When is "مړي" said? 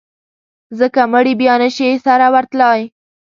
1.13-1.33